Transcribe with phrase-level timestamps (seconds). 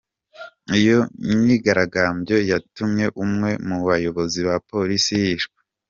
[0.77, 0.97] Iyo
[1.39, 5.57] myigaragambyo yatumye umwe mu bayobozi ba Polisi yicwa.